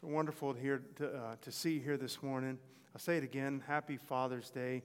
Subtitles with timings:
[0.00, 2.58] So wonderful here to, uh, to see you here this morning.
[2.94, 4.82] I'll say it again Happy Father's Day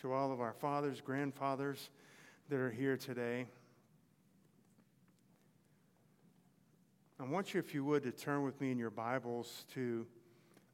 [0.00, 1.90] to all of our fathers, grandfathers
[2.48, 3.46] that are here today.
[7.20, 10.06] I want you, if you would, to turn with me in your Bibles to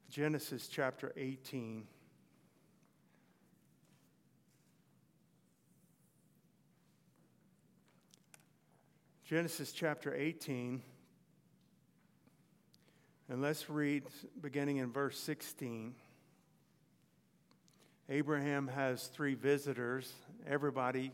[0.09, 1.83] Genesis chapter 18.
[9.25, 10.81] Genesis chapter 18.
[13.31, 14.02] And let's read
[14.41, 15.95] beginning in verse 16.
[18.09, 20.12] Abraham has three visitors.
[20.48, 21.12] Everybody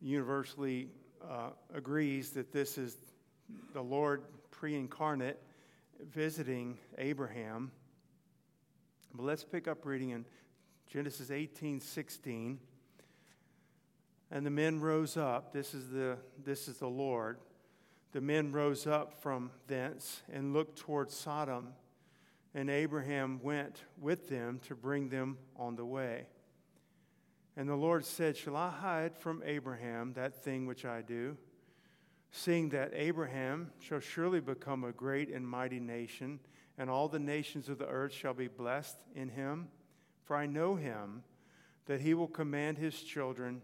[0.00, 0.88] universally
[1.22, 2.96] uh, agrees that this is
[3.72, 5.40] the Lord pre incarnate
[6.12, 7.70] visiting Abraham.
[9.14, 10.24] But let's pick up reading in
[10.88, 12.58] Genesis 18 16.
[14.32, 15.52] And the men rose up.
[15.52, 17.38] This is the, this is the Lord
[18.14, 21.74] the men rose up from thence and looked toward Sodom,
[22.54, 26.28] and Abraham went with them to bring them on the way.
[27.56, 31.36] And the Lord said, Shall I hide from Abraham that thing which I do?
[32.30, 36.38] Seeing that Abraham shall surely become a great and mighty nation,
[36.78, 39.66] and all the nations of the earth shall be blessed in him.
[40.22, 41.24] For I know him,
[41.86, 43.60] that he will command his children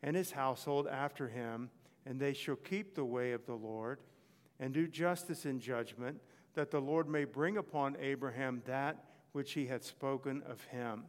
[0.00, 1.70] and his household after him
[2.06, 4.00] and they shall keep the way of the Lord
[4.58, 6.20] and do justice in judgment,
[6.54, 11.04] that the Lord may bring upon Abraham that which he had spoken of him.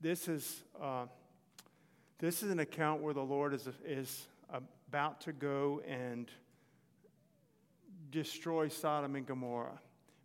[0.00, 1.06] This is, uh,
[2.18, 4.28] this is an account where the Lord is, is
[4.86, 6.30] about to go and
[8.10, 9.80] destroy Sodom and Gomorrah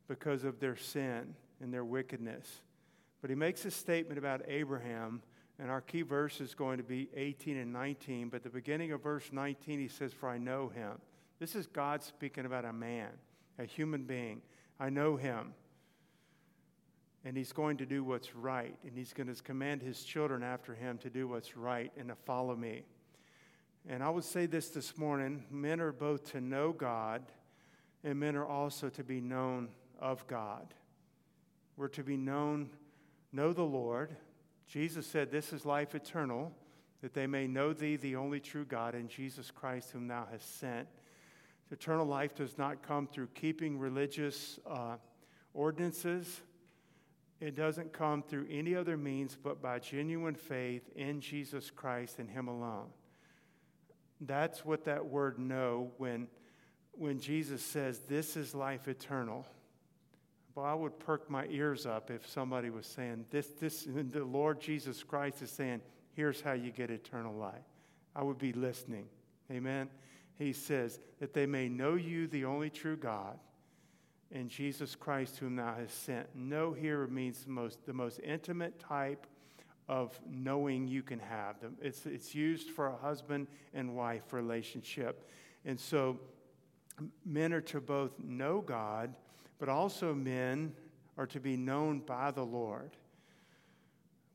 [0.08, 2.62] because of their sin and their wickedness.
[3.22, 5.22] But he makes a statement about Abraham
[5.60, 8.30] and our key verse is going to be 18 and 19.
[8.30, 10.94] But the beginning of verse 19, he says, For I know him.
[11.40, 13.10] This is God speaking about a man,
[13.60, 14.42] a human being.
[14.80, 15.54] I know him.
[17.26, 18.76] And he's going to do what's right.
[18.84, 22.16] And he's going to command his children after him to do what's right and to
[22.16, 22.84] follow me.
[23.88, 27.22] And I would say this this morning men are both to know God,
[28.04, 30.74] and men are also to be known of God.
[31.78, 32.70] We're to be known,
[33.32, 34.16] know the Lord
[34.68, 36.52] Jesus said, This is life eternal,
[37.02, 40.60] that they may know thee, the only true God, and Jesus Christ, whom thou hast
[40.60, 40.88] sent.
[41.72, 44.96] Eternal life does not come through keeping religious uh,
[45.54, 46.42] ordinances.
[47.40, 52.30] It doesn't come through any other means but by genuine faith in Jesus Christ and
[52.30, 52.88] Him alone.
[54.22, 56.28] That's what that word know when,
[56.92, 59.46] when Jesus says, This is life eternal.
[60.56, 64.62] Well, I would perk my ears up if somebody was saying, this, this, the Lord
[64.62, 65.82] Jesus Christ is saying,
[66.14, 67.64] here's how you get eternal life.
[68.16, 69.08] I would be listening.
[69.52, 69.90] Amen.
[70.38, 73.40] He says, that they may know you, the only true God,
[74.32, 76.36] and Jesus Christ, whom thou hast sent.
[76.36, 79.28] Know here means the most, the most intimate type
[79.88, 81.58] of knowing you can have.
[81.82, 85.30] It's, it's used for a husband and wife relationship.
[85.66, 86.20] And so
[87.26, 89.14] men are to both know God
[89.64, 90.74] but also men
[91.18, 92.98] are to be known by the Lord.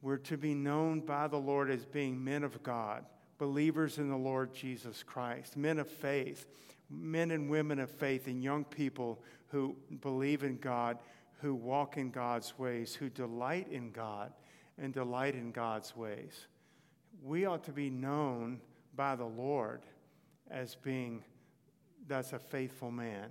[0.00, 3.05] We're to be known by the Lord as being men of God,
[3.37, 6.47] believers in the Lord Jesus Christ, men of faith,
[6.88, 10.97] men and women of faith, and young people who believe in God,
[11.43, 14.33] who walk in God's ways, who delight in God
[14.78, 16.47] and delight in God's ways.
[17.22, 18.62] We ought to be known
[18.97, 19.83] by the Lord
[20.50, 21.22] as being
[22.06, 23.28] that's a faithful man,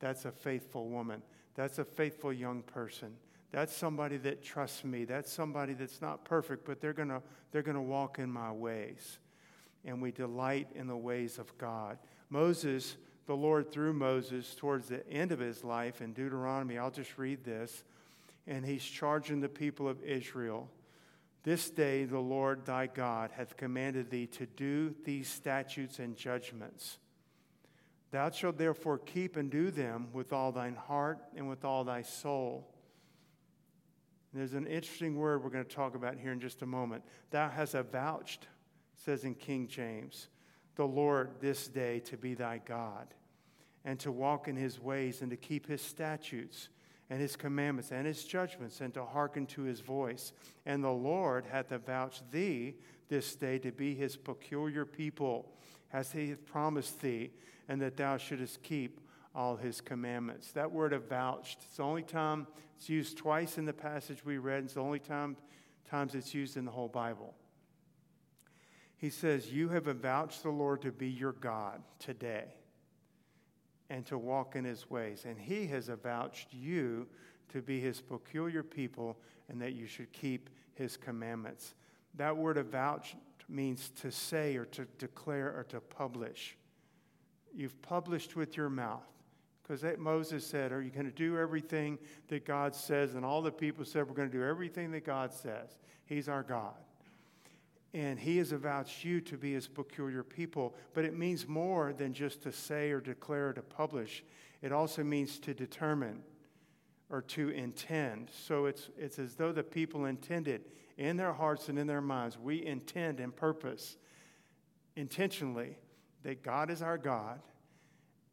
[0.00, 1.22] that's a faithful woman.
[1.56, 3.16] That's a faithful young person.
[3.50, 5.04] That's somebody that trusts me.
[5.04, 8.52] That's somebody that's not perfect, but they're going to they're going to walk in my
[8.52, 9.18] ways.
[9.84, 11.98] And we delight in the ways of God.
[12.28, 12.96] Moses,
[13.26, 17.44] the Lord through Moses towards the end of his life in Deuteronomy, I'll just read
[17.44, 17.84] this.
[18.46, 20.68] And he's charging the people of Israel
[21.42, 26.98] This day the Lord thy God hath commanded thee to do these statutes and judgments
[28.12, 32.02] Thou shalt therefore keep and do them with all thine heart and with all thy
[32.02, 32.68] soul.
[34.32, 37.02] And there's an interesting word we're going to talk about here in just a moment.
[37.30, 38.40] Thou hast avouched,
[38.94, 40.28] says in King James,
[40.76, 43.14] the Lord this day to be thy God,
[43.84, 46.68] and to walk in his ways, and to keep his statutes,
[47.08, 50.32] and his commandments, and his judgments, and to hearken to his voice.
[50.66, 52.76] And the Lord hath avouched thee
[53.08, 55.52] this day to be his peculiar people,
[55.92, 57.30] as he hath promised thee
[57.68, 59.00] and that thou shouldest keep
[59.34, 60.52] all his commandments.
[60.52, 62.46] That word avouched, it's the only time
[62.76, 65.36] it's used twice in the passage we read, it's the only time
[65.88, 67.34] times it's used in the whole Bible.
[68.96, 72.46] He says, You have avouched the Lord to be your God today.
[73.88, 75.24] and to walk in his ways.
[75.24, 77.06] And he has avouched you
[77.50, 79.16] to be his peculiar people
[79.48, 81.74] and that you should keep his commandments.
[82.16, 83.14] That word avouched
[83.48, 86.56] means to say or to declare or to publish.
[87.56, 89.06] You've published with your mouth.
[89.62, 91.98] Because Moses said, Are you going to do everything
[92.28, 93.14] that God says?
[93.14, 95.76] And all the people said, We're going to do everything that God says.
[96.04, 96.74] He's our God.
[97.94, 100.76] And he has avouched you to be his peculiar people.
[100.92, 104.22] But it means more than just to say or declare or to publish,
[104.60, 106.22] it also means to determine
[107.10, 108.30] or to intend.
[108.30, 110.62] So it's, it's as though the people intended
[110.98, 112.38] in their hearts and in their minds.
[112.38, 113.96] We intend and purpose
[114.94, 115.78] intentionally
[116.26, 117.38] that God is our God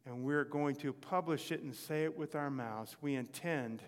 [0.04, 2.96] and we're going to publish it and say it with our mouths.
[3.00, 3.82] We intend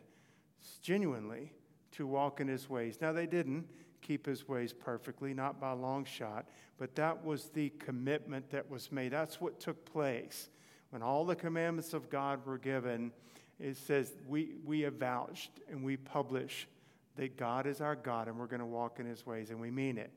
[0.80, 1.52] genuinely
[1.90, 2.98] to walk in his ways.
[3.00, 3.66] Now, they didn't
[4.02, 6.46] keep his ways perfectly, not by a long shot,
[6.78, 9.10] but that was the commitment that was made.
[9.10, 10.50] That's what took place.
[10.90, 13.10] When all the commandments of God were given,
[13.58, 16.68] it says we, we avouched and we publish
[17.16, 19.72] that God is our God and we're going to walk in his ways, and we
[19.72, 20.12] mean it.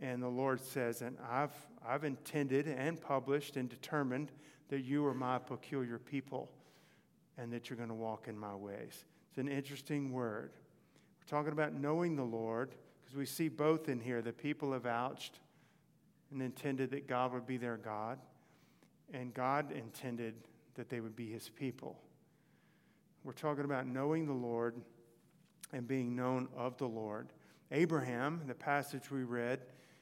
[0.00, 1.54] And the Lord says, and I've,
[1.86, 4.30] I've intended and published and determined
[4.68, 6.50] that you are my peculiar people
[7.36, 9.04] and that you're going to walk in my ways.
[9.30, 10.52] It's an interesting word.
[11.20, 14.22] We're talking about knowing the Lord because we see both in here.
[14.22, 15.40] The people have vouched
[16.30, 18.18] and intended that God would be their God,
[19.12, 20.34] and God intended
[20.74, 21.98] that they would be his people.
[23.24, 24.76] We're talking about knowing the Lord
[25.72, 27.28] and being known of the Lord.
[27.70, 29.60] Abraham, the passage we read,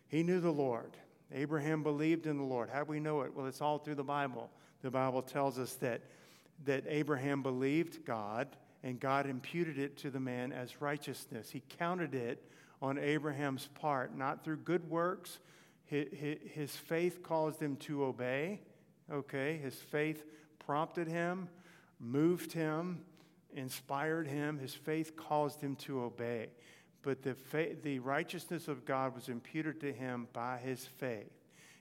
[0.09, 0.97] he knew the Lord.
[1.33, 2.71] Abraham believed in the Lord.
[2.71, 3.35] How do we know it?
[3.35, 4.51] Well, it's all through the Bible.
[4.83, 6.03] The Bible tells us that,
[6.65, 8.49] that Abraham believed God
[8.83, 11.51] and God imputed it to the man as righteousness.
[11.51, 12.43] He counted it
[12.81, 15.39] on Abraham's part, not through good works.
[15.87, 18.61] His faith caused him to obey,
[19.11, 19.57] okay?
[19.57, 20.25] His faith
[20.59, 21.49] prompted him,
[21.99, 23.01] moved him,
[23.55, 24.59] inspired him.
[24.59, 26.49] His faith caused him to obey
[27.07, 27.37] but the,
[27.85, 31.31] the righteousness of God was imputed to him by his faith.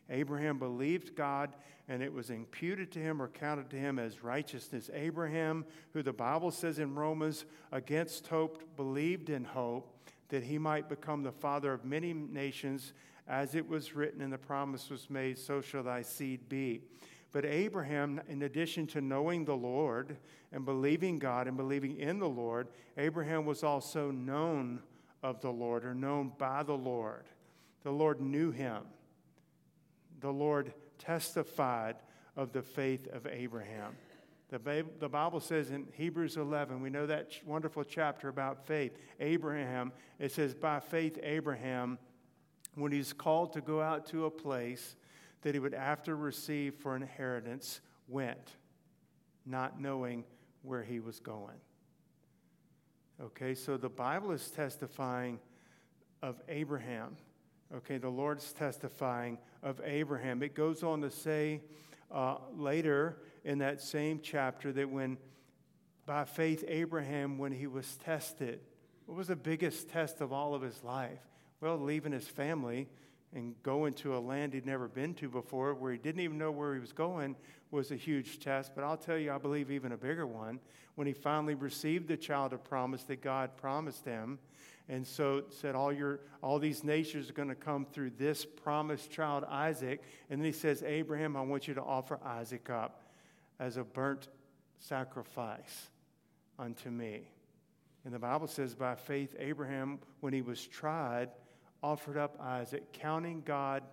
[0.08, 1.56] Abraham believed God,
[1.88, 4.92] and it was imputed to him or counted to him as righteousness.
[4.94, 9.98] Abraham, who the Bible says in Romans, against hope, believed in hope
[10.30, 12.94] that he might become the father of many nations,
[13.28, 16.82] as it was written and the promise was made, so shall thy seed be.
[17.32, 20.18] But Abraham, in addition to knowing the Lord
[20.52, 24.82] and believing God and believing in the Lord, Abraham was also known
[25.26, 27.26] of the Lord or known by the Lord.
[27.84, 28.84] The Lord knew him.
[30.20, 31.96] The Lord testified
[32.36, 33.96] of the faith of Abraham.
[34.50, 38.96] The, the Bible says in Hebrews 11, we know that wonderful chapter about faith.
[39.20, 41.98] Abraham, it says, by faith, Abraham,
[42.76, 44.96] when he's called to go out to a place
[45.42, 48.58] that he would after receive for inheritance, went,
[49.44, 50.24] not knowing
[50.62, 51.58] where he was going.
[53.22, 55.40] Okay, so the Bible is testifying
[56.22, 57.16] of Abraham.
[57.74, 60.44] Okay, the Lord's testifying of Abraham.
[60.44, 61.62] It goes on to say
[62.12, 65.18] uh, later in that same chapter that when
[66.06, 68.60] by faith Abraham, when he was tested,
[69.06, 71.20] what was the biggest test of all of his life?
[71.62, 72.88] Well, leaving his family
[73.36, 76.52] and going to a land he'd never been to before, where he didn't even know
[76.52, 77.36] where he was going,
[77.70, 78.72] was a huge test.
[78.74, 80.60] But I'll tell you, I believe even a bigger one
[80.96, 84.40] when he finally received the child of promise that God promised him.
[84.88, 89.12] And so said, all, your, all these nations are going to come through this promised
[89.12, 90.02] child, Isaac.
[90.30, 93.04] And then he says, Abraham, I want you to offer Isaac up
[93.60, 94.30] as a burnt
[94.80, 95.90] sacrifice
[96.58, 97.22] unto me.
[98.06, 101.30] And the Bible says, by faith, Abraham, when he was tried,
[101.86, 103.84] offered up Isaac, counting God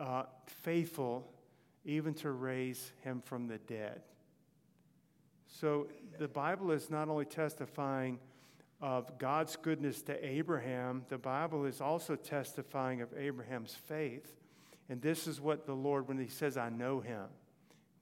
[0.00, 1.30] uh, faithful
[1.84, 4.00] even to raise him from the dead.
[5.46, 5.86] So
[6.18, 8.18] the Bible is not only testifying
[8.80, 14.34] of God's goodness to Abraham, the Bible is also testifying of Abraham's faith.
[14.88, 17.26] And this is what the Lord, when he says, I know him,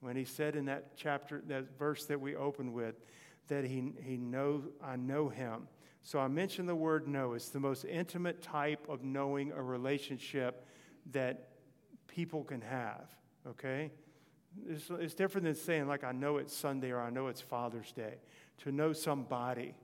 [0.00, 2.94] when he said in that chapter, that verse that we opened with,
[3.48, 5.68] that he, he knows, I know him.
[6.02, 7.34] So I mentioned the word know.
[7.34, 10.66] It's the most intimate type of knowing a relationship
[11.12, 11.48] that
[12.06, 13.04] people can have,
[13.46, 13.92] okay?
[14.68, 17.92] It's, it's different than saying, like, I know it's Sunday or I know it's Father's
[17.92, 18.14] Day.
[18.64, 19.74] To know somebody,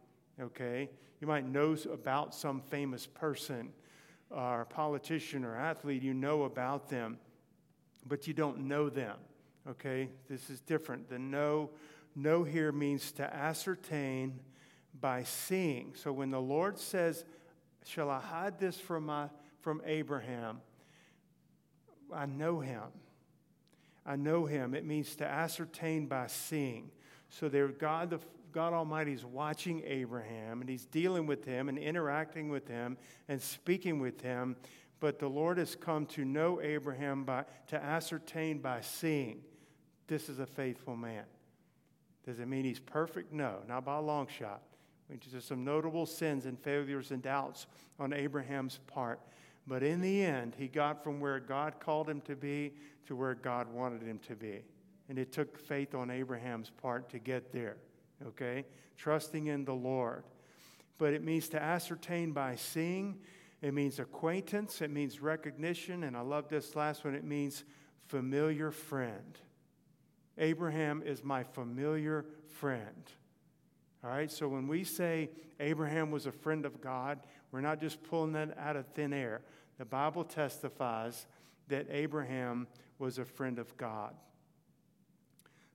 [0.41, 0.91] okay?
[1.21, 3.73] You might know about some famous person
[4.31, 7.19] or politician or athlete, you know about them,
[8.07, 9.17] but you don't know them,
[9.69, 10.09] okay?
[10.29, 11.09] This is different.
[11.09, 11.71] The know,
[12.17, 14.41] know here means to ascertain
[15.01, 15.95] by seeing.
[15.95, 17.25] So when the Lord says,
[17.85, 19.29] Shall I hide this from, my,
[19.61, 20.61] from Abraham?
[22.13, 22.83] I know him.
[24.07, 24.75] I know him.
[24.75, 26.91] It means to ascertain by seeing.
[27.29, 28.21] So there, God, the,
[28.53, 32.97] God Almighty is watching Abraham and he's dealing with him and interacting with him
[33.29, 34.57] and speaking with him.
[35.01, 39.43] But the Lord has come to know Abraham by, to ascertain by seeing
[40.07, 41.25] this is a faithful man.
[42.25, 43.33] Does it mean he's perfect?
[43.33, 44.63] No, not by a long shot.
[45.09, 47.67] There's some notable sins and failures and doubts
[47.99, 49.21] on Abraham's part.
[49.67, 52.73] But in the end, he got from where God called him to be
[53.07, 54.63] to where God wanted him to be.
[55.09, 57.77] And it took faith on Abraham's part to get there,
[58.27, 58.65] okay?
[58.97, 60.25] Trusting in the Lord.
[60.97, 63.19] But it means to ascertain by seeing,
[63.61, 67.65] it means acquaintance, it means recognition, and I love this last one, it means
[68.07, 69.39] familiar friend.
[70.39, 73.11] Abraham is my familiar friend.
[74.05, 75.31] All right, so when we say
[75.61, 77.21] Abraham was a friend of God,
[77.51, 79.41] we're not just pulling that out of thin air.
[79.79, 81.27] The Bible testifies
[81.69, 82.67] that Abraham
[82.99, 84.15] was a friend of God.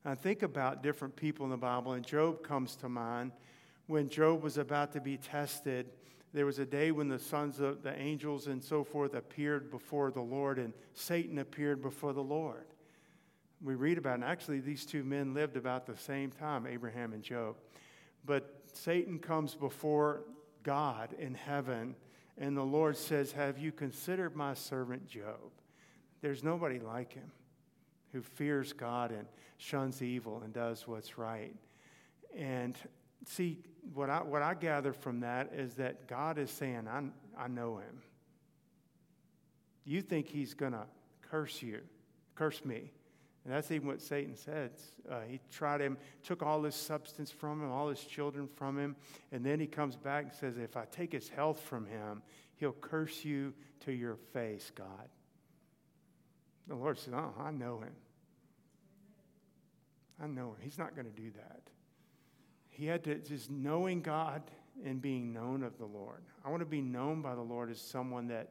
[0.05, 3.31] I think about different people in the Bible, and Job comes to mind.
[3.87, 5.87] When Job was about to be tested,
[6.31, 10.11] there was a day when the sons of the angels and so forth appeared before
[10.11, 12.65] the Lord, and Satan appeared before the Lord.
[13.59, 17.23] We read about, and actually, these two men lived about the same time, Abraham and
[17.23, 17.55] Job.
[18.29, 20.21] But Satan comes before
[20.61, 21.95] God in heaven,
[22.37, 25.49] and the Lord says, Have you considered my servant Job?
[26.21, 27.31] There's nobody like him
[28.13, 29.25] who fears God and
[29.57, 31.55] shuns evil and does what's right.
[32.37, 32.77] And
[33.25, 33.63] see,
[33.95, 37.05] what I, what I gather from that is that God is saying, I,
[37.35, 38.03] I know him.
[39.85, 40.85] You think he's going to
[41.31, 41.79] curse you,
[42.35, 42.91] curse me.
[43.45, 44.71] And that's even what Satan said.
[45.09, 48.95] Uh, he tried him, took all his substance from him, all his children from him,
[49.31, 52.21] and then he comes back and says, If I take his health from him,
[52.57, 55.09] he'll curse you to your face, God.
[56.67, 57.93] The Lord said, Oh, I know him.
[60.21, 60.57] I know him.
[60.61, 61.61] He's not going to do that.
[62.67, 64.43] He had to just knowing God
[64.85, 66.23] and being known of the Lord.
[66.45, 68.49] I want to be known by the Lord as someone that,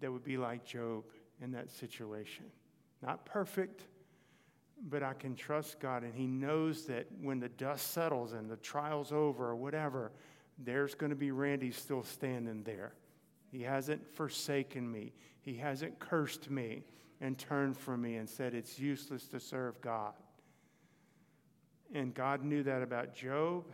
[0.00, 1.04] that would be like Job
[1.40, 2.44] in that situation.
[3.02, 3.84] Not perfect
[4.88, 6.02] but I can trust God.
[6.02, 10.12] And He knows that when the dust settles and the trial's over or whatever,
[10.58, 12.92] there's going to be Randy still standing there.
[13.50, 16.84] He hasn't forsaken me, He hasn't cursed me
[17.20, 20.12] and turned from me and said it's useless to serve God.
[21.92, 23.64] And God knew that about Job,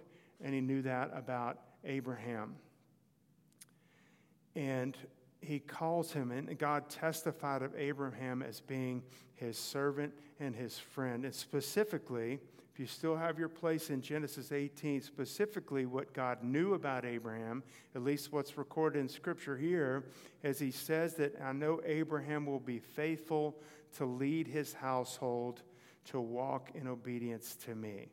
[0.43, 2.55] and He knew that about Abraham.
[4.55, 4.97] And
[5.45, 9.03] he calls him, and God testified of Abraham as being
[9.35, 11.25] his servant and his friend.
[11.25, 12.39] And specifically,
[12.73, 17.63] if you still have your place in Genesis 18, specifically what God knew about Abraham,
[17.95, 20.07] at least what's recorded in Scripture here,
[20.43, 23.57] as he says that I know Abraham will be faithful
[23.97, 25.63] to lead his household
[26.07, 28.09] to walk in obedience to me.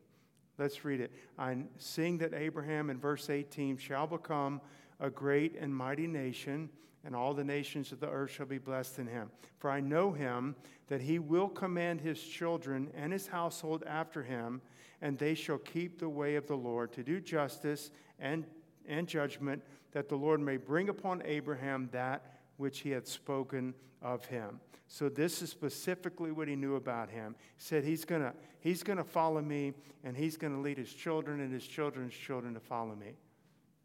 [0.60, 1.12] Let's read it.
[1.40, 4.62] I'm seeing that Abraham in verse 18 shall become
[5.00, 6.70] a great and mighty nation
[7.04, 9.30] and all the nations of the earth shall be blessed in him.
[9.58, 10.56] For I know him
[10.88, 14.62] that he will command his children and his household after him,
[15.02, 18.46] and they shall keep the way of the Lord to do justice and,
[18.88, 24.26] and judgment, that the Lord may bring upon Abraham that which he had spoken of
[24.26, 24.60] him.
[24.88, 27.36] So this is specifically what he knew about him.
[27.56, 31.54] He said he's to he's to follow me and he's to lead his children and
[31.54, 33.14] his children's children to follow me.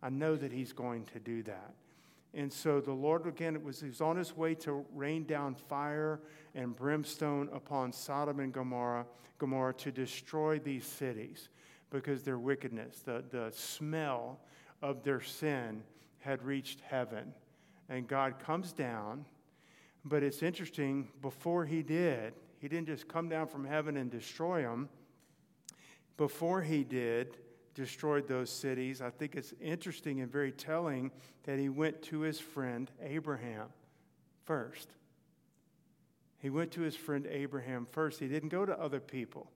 [0.02, 1.74] I know that he's going to do that.
[2.36, 6.20] And so the Lord, again, was, he was on his way to rain down fire
[6.54, 9.06] and brimstone upon Sodom and Gomorrah,
[9.38, 11.48] Gomorrah to destroy these cities
[11.88, 14.38] because their wickedness, the, the smell
[14.82, 15.82] of their sin
[16.18, 17.32] had reached heaven.
[17.88, 19.24] And God comes down.
[20.04, 24.60] But it's interesting, before he did, he didn't just come down from heaven and destroy
[24.60, 24.90] them.
[26.18, 27.38] Before he did,
[27.76, 31.12] destroyed those cities, I think it's interesting and very telling
[31.44, 33.66] that he went to his friend Abraham
[34.46, 34.88] first.
[36.38, 38.18] He went to his friend Abraham first.
[38.18, 39.50] He didn't go to other people.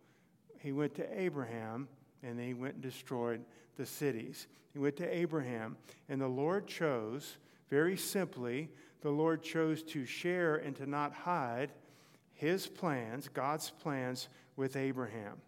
[0.58, 1.88] He went to Abraham
[2.22, 3.42] and he went and destroyed
[3.76, 4.46] the cities.
[4.72, 5.76] He went to Abraham,
[6.08, 7.38] and the Lord chose,
[7.70, 8.68] very simply,
[9.00, 11.72] the Lord chose to share and to not hide
[12.34, 15.40] his plans, God's plans, with Abraham.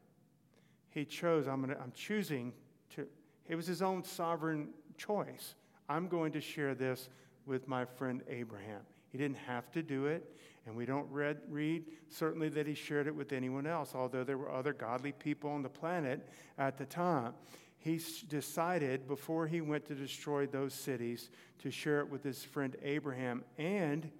[0.93, 2.53] He chose, I'm, gonna, I'm choosing
[2.95, 3.07] to,
[3.49, 5.55] it was his own sovereign choice.
[5.89, 7.09] I'm going to share this
[7.47, 8.83] with my friend Abraham.
[9.09, 13.07] He didn't have to do it, and we don't read, read certainly that he shared
[13.07, 16.87] it with anyone else, although there were other godly people on the planet at the
[16.87, 17.35] time.
[17.79, 22.77] He decided before he went to destroy those cities to share it with his friend
[22.83, 24.11] Abraham, and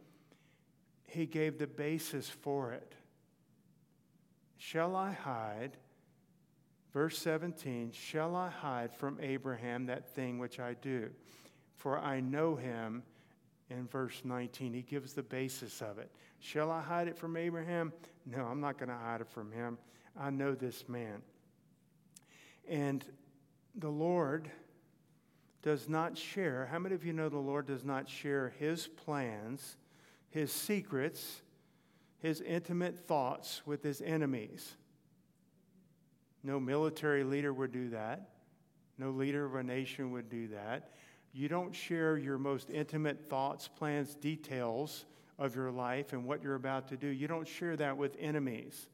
[1.07, 2.95] he gave the basis for it.
[4.57, 5.77] Shall I hide,
[6.93, 11.11] verse 17, shall I hide from Abraham that thing which I do?
[11.77, 13.03] For I know him.
[13.71, 16.11] In verse 19, he gives the basis of it.
[16.41, 17.93] Shall I hide it from Abraham?
[18.27, 19.79] No, I'm not going to hide it from him.
[20.19, 21.23] I know this man.
[22.69, 23.03] And
[23.75, 24.51] the Lord
[25.63, 26.69] does not share.
[26.71, 29.77] How many of you know the Lord does not share his plans,
[30.29, 31.41] his secrets,
[32.23, 34.77] his intimate thoughts with his enemies.
[36.43, 38.31] No military leader would do that.
[38.99, 40.91] No leader of a nation would do that.
[41.33, 45.07] You don't share your most intimate thoughts, plans, details
[45.39, 47.07] of your life and what you're about to do.
[47.07, 48.89] You don't share that with enemies.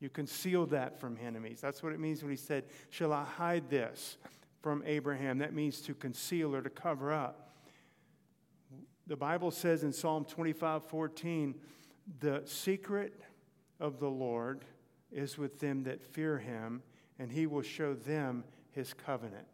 [0.00, 1.60] You conceal that from enemies.
[1.60, 4.16] That's what it means when he said, Shall I hide this
[4.62, 5.38] from Abraham?
[5.38, 7.52] That means to conceal or to cover up.
[9.06, 11.54] The Bible says in Psalm 25 14,
[12.20, 13.20] the secret
[13.78, 14.64] of the Lord
[15.14, 16.82] is with them that fear him,
[17.18, 19.46] and he will show them his covenant.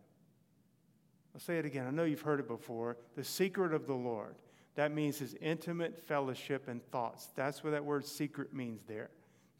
[1.34, 1.86] I'll say it again.
[1.86, 2.96] I know you've heard it before.
[3.14, 4.34] The secret of the Lord.
[4.74, 7.28] That means his intimate fellowship and thoughts.
[7.36, 9.10] That's what that word secret means there.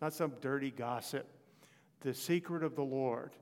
[0.01, 1.27] Not some dirty gossip.
[2.01, 3.33] The secret of the Lord,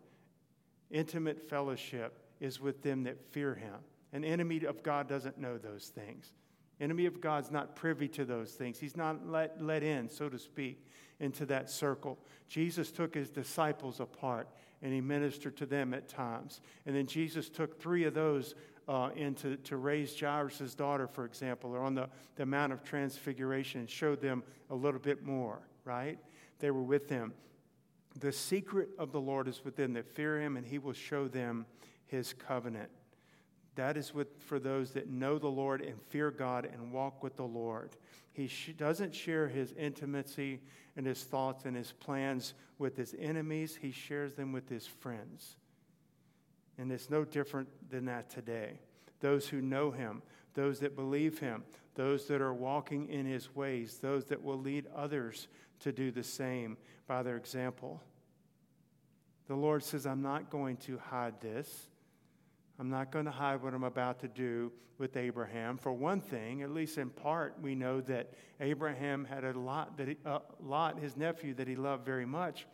[0.91, 3.75] intimate fellowship, is with them that fear him.
[4.13, 6.33] An enemy of God doesn't know those things.
[6.81, 8.79] Enemy of God's not privy to those things.
[8.79, 10.87] He's not let, let in, so to speak,
[11.21, 12.19] into that circle.
[12.49, 14.49] Jesus took his disciples apart
[14.83, 16.61] and he ministered to them at times.
[16.87, 18.55] And then Jesus took three of those
[18.89, 23.81] uh, into to raise Jairus' daughter, for example, or on the, the Mount of Transfiguration
[23.81, 26.19] and showed them a little bit more, right?
[26.59, 27.35] They were with him.
[28.19, 31.67] The secret of the Lord is within that fear him, and he will show them
[32.07, 32.91] his covenant.
[33.79, 37.37] That is with, for those that know the Lord and fear God and walk with
[37.37, 37.91] the Lord.
[38.33, 40.59] He sh- doesn't share his intimacy
[40.97, 45.59] and his thoughts and his plans with his enemies, he shares them with his friends.
[46.77, 48.81] And it's no different than that today.
[49.21, 50.23] Those who know him,
[50.55, 51.63] those that believe him,
[51.95, 55.47] those that are walking in his ways, those that will lead others
[55.81, 58.03] to do the same by their example.
[59.47, 61.87] The Lord says, I'm not going to hide this.
[62.79, 65.79] I'm not going to hide what I'm about to do with Abraham.
[65.79, 70.09] For one thing, at least in part, we know that Abraham had a lot that
[70.09, 72.67] he, uh, Lot, his nephew, that he loved very much,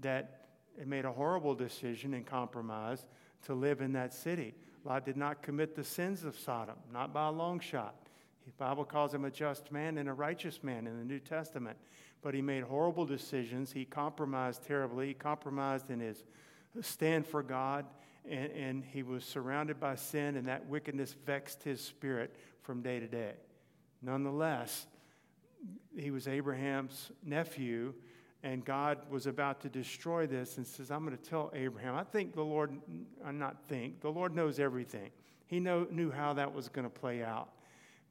[0.00, 0.46] that
[0.86, 3.06] made a horrible decision and compromise
[3.44, 4.54] to live in that city.
[4.84, 7.94] Lot did not commit the sins of Sodom, not by a long shot.
[8.46, 11.76] The Bible calls him a just man and a righteous man in the New Testament.
[12.22, 13.72] But he made horrible decisions.
[13.72, 15.08] He compromised terribly.
[15.08, 16.24] He compromised in his
[16.80, 17.86] stand for God
[18.28, 23.00] and, and he was surrounded by sin, and that wickedness vexed his spirit from day
[23.00, 23.32] to day.
[24.02, 24.86] Nonetheless,
[25.96, 27.92] he was Abraham's nephew,
[28.42, 31.94] and God was about to destroy this and says, I'm going to tell Abraham.
[31.94, 32.72] I think the Lord,
[33.24, 35.10] I not think, the Lord knows everything.
[35.46, 37.50] He know, knew how that was going to play out.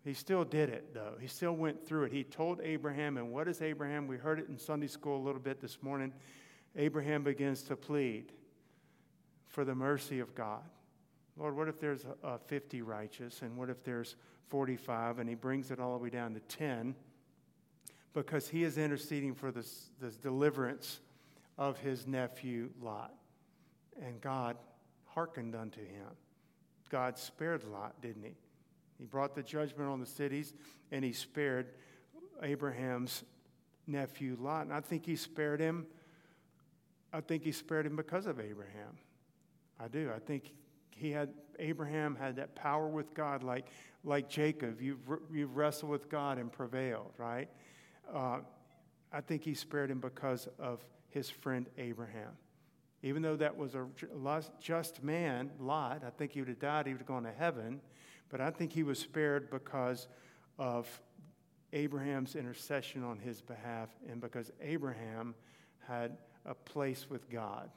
[0.04, 1.14] He still did it, though.
[1.20, 2.12] He still went through it.
[2.12, 4.08] He told Abraham, and what is Abraham?
[4.08, 6.14] We heard it in Sunday school a little bit this morning.
[6.76, 8.32] Abraham begins to plead
[9.50, 10.64] for the mercy of God.
[11.36, 14.16] Lord, what if there's a, 50 righteous, and what if there's
[14.48, 16.96] 45, and he brings it all the way down to 10
[18.14, 21.00] because he is interceding for this, this deliverance
[21.58, 23.14] of his nephew Lot.
[24.02, 24.58] And God
[25.06, 26.08] hearkened unto him.
[26.90, 28.36] God spared Lot, didn't he?
[28.98, 30.54] He brought the judgment on the cities,
[30.92, 31.68] and he spared
[32.42, 33.24] Abraham's
[33.88, 34.66] nephew Lot.
[34.66, 35.86] And I think he spared him.
[37.14, 38.98] I think he spared him because of Abraham.
[39.80, 40.12] I do.
[40.16, 40.54] I think
[40.90, 43.68] he had Abraham had that power with God, like
[44.04, 44.82] like Jacob.
[44.82, 45.00] You've
[45.32, 47.50] you've wrestled with God and prevailed, right?
[48.14, 48.40] Uh,
[49.12, 52.32] I think he spared him because of his friend Abraham.
[53.02, 53.88] Even though that was a
[54.60, 57.80] just man, Lot, I think he would have died, he would have gone to heaven.
[58.30, 60.08] But I think he was spared because
[60.58, 60.88] of
[61.72, 65.34] Abraham's intercession on his behalf and because Abraham
[65.88, 67.70] had a place with God.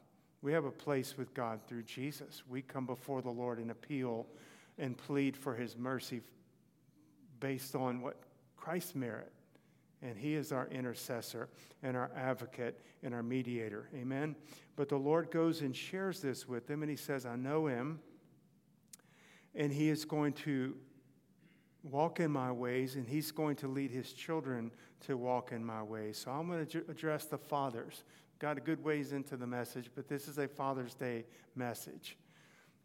[0.42, 2.42] We have a place with God through Jesus.
[2.48, 4.26] We come before the Lord and appeal
[4.76, 6.20] and plead for his mercy
[7.38, 8.16] based on what
[8.56, 9.32] Christ merit.
[10.02, 11.48] And he is our intercessor
[11.84, 13.88] and our advocate and our mediator.
[13.94, 14.34] Amen.
[14.74, 18.00] But the Lord goes and shares this with him, and he says, I know him,
[19.54, 20.74] and he is going to
[21.84, 24.72] walk in my ways, and he's going to lead his children
[25.06, 26.18] to walk in my ways.
[26.18, 28.02] So I'm going to address the fathers
[28.42, 31.24] got a good ways into the message, but this is a Father's Day
[31.54, 32.16] message.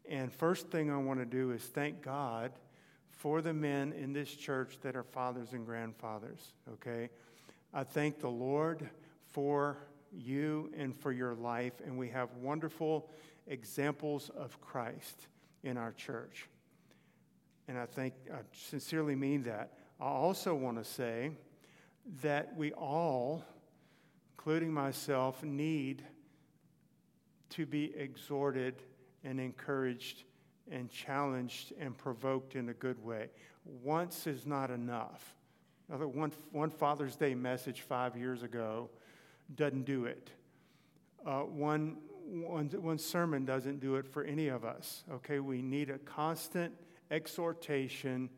[0.08, 2.52] And first thing I want to do is thank God
[3.10, 7.10] for the men in this church that are fathers and grandfathers, okay?
[7.74, 8.88] I thank the Lord
[9.32, 9.80] for
[10.14, 13.10] you and for your life, and we have wonderful
[13.48, 15.26] examples of Christ
[15.64, 16.48] in our church.
[17.68, 19.74] And I think I sincerely mean that.
[20.00, 21.32] I also want to say
[22.22, 23.44] that we all,
[24.48, 26.02] including myself, need
[27.50, 28.76] to be exhorted
[29.26, 30.24] and encouraged
[30.72, 33.28] and challenged and provoked in a good way.
[33.84, 35.36] Once is not enough.
[35.90, 38.90] Another one, one Father's Day message five years ago
[39.58, 40.30] doesn't do it.
[41.26, 45.04] Uh, one, one, one sermon doesn't do it for any of us.
[45.12, 46.74] Okay, we need a constant
[47.12, 48.30] exhortation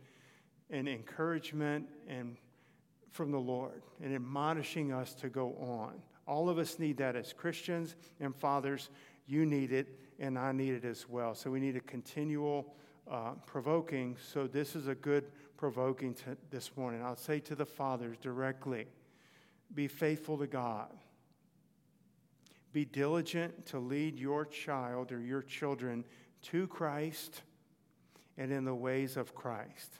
[0.71, 2.35] and encouragement and
[3.11, 5.93] from the Lord and admonishing us to go on.
[6.27, 8.89] All of us need that as Christians and fathers.
[9.25, 11.33] You need it, and I need it as well.
[11.33, 12.73] So we need a continual
[13.09, 14.17] uh, provoking.
[14.31, 15.25] So this is a good
[15.57, 17.03] provoking to this morning.
[17.03, 18.87] I'll say to the fathers directly
[19.73, 20.91] be faithful to God.
[22.71, 26.05] Be diligent to lead your child or your children
[26.43, 27.41] to Christ
[28.37, 29.99] and in the ways of Christ.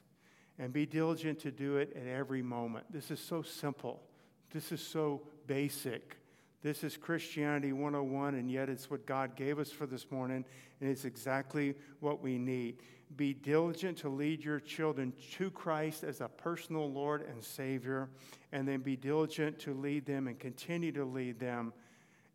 [0.60, 2.86] And be diligent to do it at every moment.
[2.92, 4.04] This is so simple.
[4.52, 6.18] This is so basic.
[6.62, 10.44] This is Christianity 101, and yet it's what God gave us for this morning,
[10.82, 12.82] and it's exactly what we need.
[13.16, 18.10] Be diligent to lead your children to Christ as a personal Lord and Savior,
[18.52, 21.72] and then be diligent to lead them and continue to lead them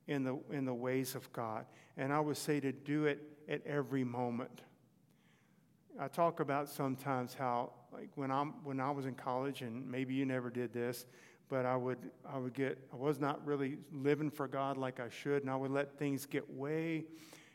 [0.07, 1.67] in the, in the ways of God.
[1.99, 4.63] And I would say to do it at every moment.
[5.99, 10.15] I talk about sometimes how, like when, I'm, when I was in college, and maybe
[10.15, 11.07] you never did this,
[11.49, 15.09] but I would, I would get, I was not really living for God like I
[15.09, 17.05] should, and I would let things get way,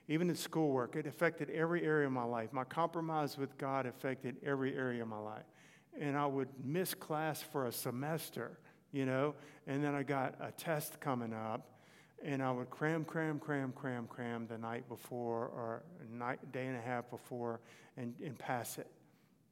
[0.08, 2.54] even in schoolwork, it affected every area of my life.
[2.54, 5.46] My compromise with God affected every area of my life.
[6.00, 8.58] And I would miss class for a semester,
[8.92, 9.36] you know,
[9.68, 11.68] and then I got a test coming up,
[12.24, 16.78] and I would cram, cram, cram, cram, cram the night before or night, day and
[16.78, 17.60] a half before
[17.98, 18.88] and, and pass it.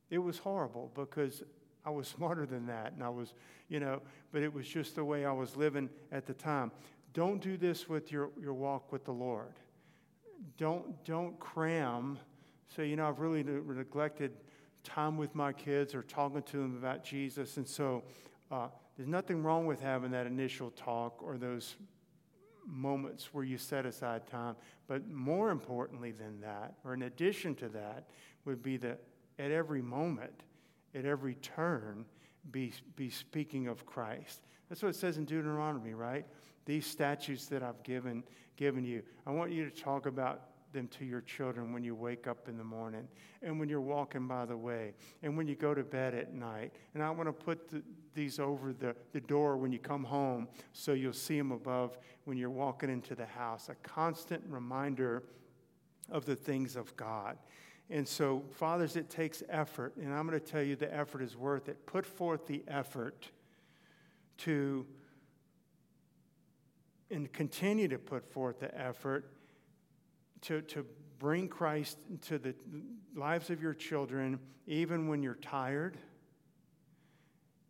[0.09, 1.43] It was horrible because
[1.85, 2.93] I was smarter than that.
[2.93, 3.33] And I was,
[3.69, 4.01] you know,
[4.31, 6.71] but it was just the way I was living at the time.
[7.13, 9.53] Don't do this with your, your walk with the Lord.
[10.57, 12.19] Don't, don't cram.
[12.75, 14.33] Say, you know, I've really neglected
[14.83, 17.57] time with my kids or talking to them about Jesus.
[17.57, 18.03] And so
[18.51, 21.75] uh, there's nothing wrong with having that initial talk or those
[22.67, 24.55] moments where you set aside time.
[24.87, 28.05] But more importantly than that, or in addition to that,
[28.45, 29.01] would be that
[29.39, 30.43] at every moment,
[30.93, 32.05] at every turn
[32.51, 34.41] be, be speaking of Christ.
[34.69, 36.25] That's what it says in Deuteronomy, right?
[36.65, 38.23] These statutes that I've given,
[38.55, 39.03] given you.
[39.25, 42.57] I want you to talk about them to your children when you wake up in
[42.57, 43.07] the morning
[43.41, 46.73] and when you're walking by the way and when you go to bed at night.
[46.93, 47.81] And I want to put the,
[48.13, 52.37] these over the, the door when you come home so you'll see them above when
[52.37, 53.69] you're walking into the house.
[53.69, 55.23] A constant reminder
[56.09, 57.37] of the things of God.
[57.89, 61.37] And so, fathers, it takes effort, and I'm going to tell you the effort is
[61.37, 61.85] worth it.
[61.85, 63.29] Put forth the effort
[64.39, 64.85] to,
[67.09, 69.31] and continue to put forth the effort
[70.41, 70.85] to, to
[71.19, 72.53] bring Christ into the
[73.15, 75.97] lives of your children, even when you're tired,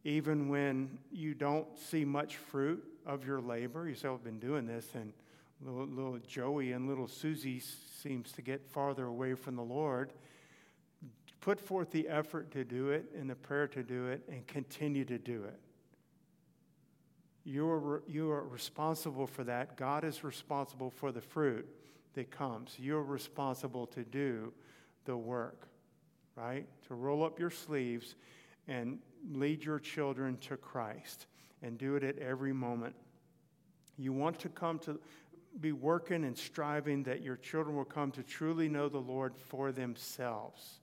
[0.03, 3.87] even when you don't see much fruit of your labor.
[3.87, 5.13] You say, I've been doing this, and
[5.61, 7.61] little, little Joey and little Susie
[8.01, 10.13] seems to get farther away from the Lord.
[11.39, 15.05] Put forth the effort to do it and the prayer to do it and continue
[15.05, 15.59] to do it.
[17.45, 19.77] You are, you are responsible for that.
[19.77, 21.65] God is responsible for the fruit
[22.17, 22.75] that comes.
[22.77, 24.51] You're responsible to do
[25.05, 25.67] the work,
[26.35, 26.67] right?
[26.87, 28.15] To roll up your sleeves
[28.67, 28.99] and
[29.31, 31.27] lead your children to Christ
[31.61, 32.95] and do it at every moment.
[33.97, 34.99] You want to come to
[35.59, 39.71] be working and striving that your children will come to truly know the Lord for
[39.71, 40.79] themselves.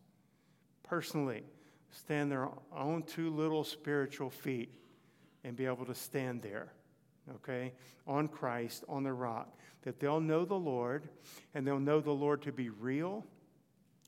[0.83, 1.43] Personally,
[1.91, 4.73] stand their own two little spiritual feet
[5.45, 6.73] and be able to stand there,
[7.37, 7.73] okay,
[8.07, 9.57] on Christ, on the rock.
[9.83, 11.09] That they'll know the Lord
[11.55, 13.25] and they'll know the Lord to be real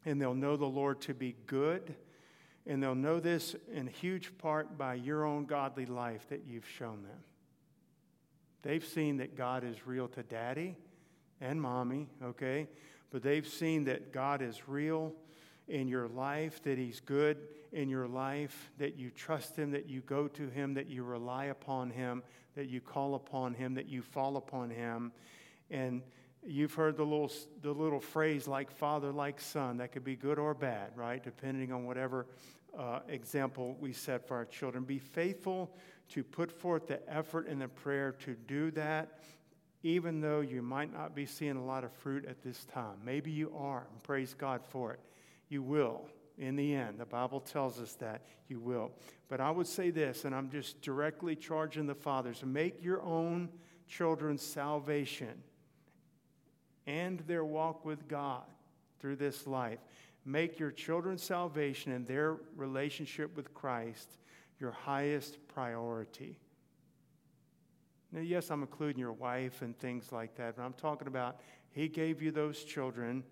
[0.05, 1.95] and they'll know the Lord to be good.
[2.67, 7.03] And they'll know this in huge part by your own godly life that you've shown
[7.03, 7.19] them.
[8.63, 10.77] They've seen that God is real to daddy
[11.41, 12.67] and mommy, okay?
[13.11, 15.13] But they've seen that God is real
[15.69, 17.39] in your life, that He's good
[17.73, 21.47] in your life, that you trust Him, that you go to Him, that you rely
[21.47, 22.23] upon Him,
[22.55, 25.13] that you call upon Him, that you fall upon Him.
[25.71, 26.03] And
[26.45, 29.79] you've heard the little, the little phrase like father, like son.
[29.79, 31.23] That could be good or bad, right?
[31.23, 32.27] Depending on whatever
[32.79, 34.85] uh, example we set for our children.
[34.85, 35.75] Be faithful
[36.11, 39.19] to put forth the effort and the prayer to do that
[39.87, 42.97] even though you might not be seeing a lot of fruit at this time.
[43.05, 45.01] Maybe you are, and praise God for it.
[45.49, 46.99] You will in the end.
[46.99, 48.91] The Bible tells us that you will.
[49.29, 53.49] But I would say this, and I'm just directly charging the fathers make your own
[53.89, 55.43] children's salvation
[56.87, 58.45] and their walk with God
[59.01, 59.79] through this life.
[60.25, 64.19] Make your children's salvation and their relationship with Christ
[64.59, 66.39] your highest priority.
[68.13, 71.89] Now, yes, I'm including your wife and things like that, but I'm talking about He
[71.89, 73.25] gave you those children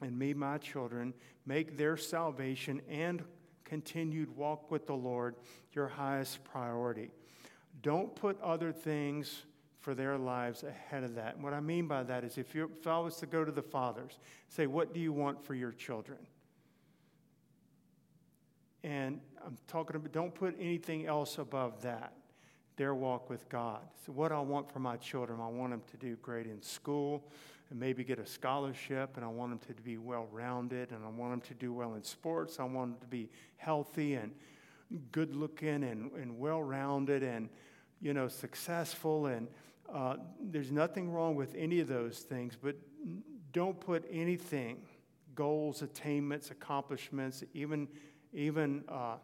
[0.00, 1.14] and me, my children.
[1.46, 3.22] Make their salvation and
[3.64, 5.36] continued walk with the Lord
[5.72, 7.10] your highest priority.
[7.82, 9.44] Don't put other things
[9.80, 11.36] for their lives ahead of that.
[11.36, 13.52] And what I mean by that is if, you, if I was to go to
[13.52, 16.18] the fathers, say, What do you want for your children?
[18.82, 22.12] And I'm talking about, don't put anything else above that,
[22.76, 23.80] their walk with God.
[24.04, 27.24] So, what I want for my children, I want them to do great in school
[27.70, 31.08] and maybe get a scholarship, and I want them to be well rounded, and I
[31.08, 32.58] want them to do well in sports.
[32.58, 34.32] I want them to be healthy and
[35.12, 37.48] good looking and, and well rounded and,
[38.00, 39.26] you know, successful.
[39.26, 39.46] And
[39.92, 42.74] uh, there's nothing wrong with any of those things, but
[43.52, 44.78] don't put anything,
[45.34, 47.88] goals, attainments, accomplishments, even,
[48.32, 49.16] even uh,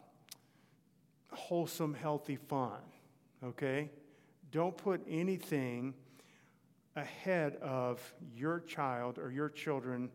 [1.33, 2.79] wholesome, healthy fun,
[3.43, 3.89] okay?
[4.51, 5.93] Don't put anything
[6.97, 8.01] ahead of
[8.35, 10.09] your child or your children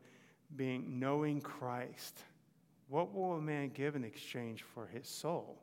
[0.57, 2.25] being knowing Christ.
[2.89, 5.63] What will a man give in exchange for his soul?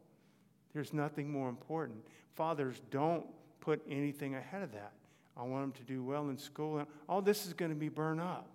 [0.73, 1.99] There's nothing more important.
[2.35, 3.25] Fathers, don't
[3.59, 4.93] put anything ahead of that.
[5.35, 6.79] I want them to do well in school.
[6.79, 8.49] and All this is going to be burned up.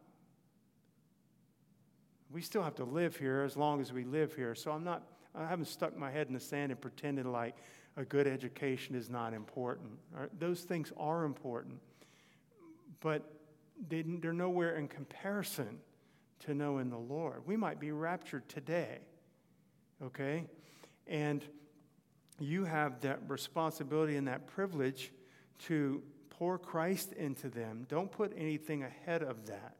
[2.30, 4.54] We still have to live here as long as we live here.
[4.54, 7.56] So I'm not, I haven't stuck my head in the sand and pretended like
[7.96, 9.90] a good education is not important.
[10.38, 11.78] Those things are important,
[13.04, 13.22] but
[13.90, 15.78] they, they're nowhere in comparison
[16.40, 17.42] to knowing the Lord.
[17.46, 19.00] We might be raptured today,
[20.02, 20.46] okay?
[21.06, 21.44] And
[22.40, 25.12] you have that responsibility and that privilege
[25.66, 27.84] to pour Christ into them.
[27.90, 29.76] Don't put anything ahead of that.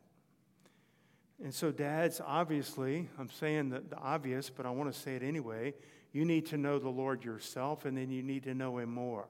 [1.43, 5.23] And so, dads, obviously, I'm saying the, the obvious, but I want to say it
[5.23, 5.75] anyway.
[6.13, 9.27] You need to know the Lord yourself, and then you need to know Him more.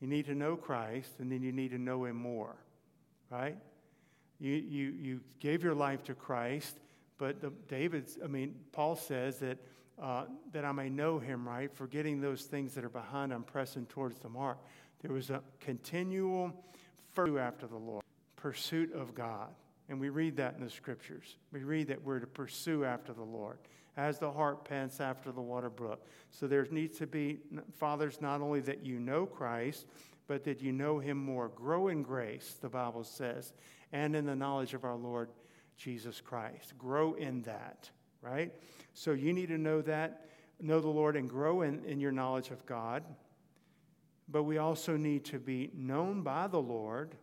[0.00, 2.56] You need to know Christ, and then you need to know Him more,
[3.30, 3.56] right?
[4.38, 6.78] You, you, you gave your life to Christ,
[7.18, 9.58] but the, David's, I mean, Paul says that
[10.00, 11.74] uh, that I may know him, right?
[11.74, 14.58] Forgetting those things that are behind, I'm pressing towards the mark.
[15.02, 16.52] There was a continual
[17.14, 18.04] pursuit after the Lord,
[18.36, 19.48] pursuit of God.
[19.88, 21.36] And we read that in the scriptures.
[21.52, 23.58] We read that we're to pursue after the Lord,
[23.98, 26.06] as the hart pants after the water brook.
[26.30, 27.40] So there needs to be,
[27.78, 29.86] fathers, not only that you know Christ,
[30.28, 31.48] but that you know him more.
[31.48, 33.52] Grow in grace, the Bible says,
[33.92, 35.30] and in the knowledge of our Lord
[35.76, 36.78] Jesus Christ.
[36.78, 37.90] Grow in that,
[38.22, 38.52] right?
[38.94, 40.26] So you need to know that,
[40.60, 43.02] know the Lord, and grow in, in your knowledge of God.
[44.28, 47.16] But we also need to be known by the Lord.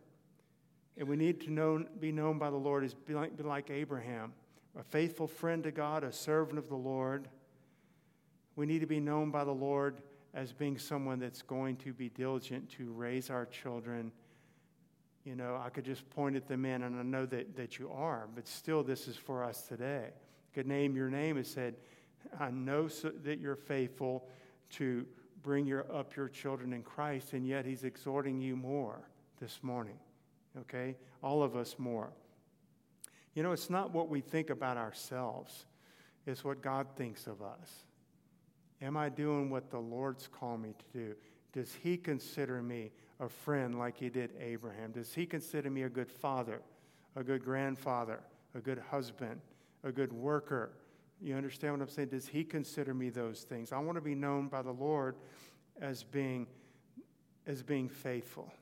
[0.98, 3.70] And we need to know, be known by the Lord as be like, be like
[3.70, 4.34] Abraham,
[4.78, 7.28] a faithful friend to God, a servant of the Lord.
[8.56, 10.02] We need to be known by the Lord
[10.34, 14.12] as being someone that's going to be diligent to raise our children.
[15.24, 17.90] You know, I could just point at the men, and I know that, that you
[17.90, 20.10] are, but still, this is for us today
[20.56, 21.74] could name your name and said,
[22.40, 24.26] I know so that you're faithful
[24.70, 25.04] to
[25.42, 29.06] bring your, up your children in Christ, and yet he's exhorting you more
[29.38, 29.98] this morning.
[30.60, 30.96] Okay?
[31.22, 32.08] All of us more.
[33.36, 35.66] You know, it's not what we think about ourselves,
[36.26, 37.84] it's what God thinks of us.
[38.82, 41.14] Am I doing what the Lord's called me to do?
[41.52, 44.90] Does he consider me a friend like he did Abraham?
[44.90, 46.60] Does he consider me a good father,
[47.14, 48.18] a good grandfather,
[48.54, 49.40] a good husband?
[49.86, 50.72] a good worker.
[51.20, 52.08] You understand what I'm saying?
[52.08, 53.72] Does he consider me those things?
[53.72, 55.16] I want to be known by the Lord
[55.80, 56.46] as being
[57.46, 58.52] as being faithful,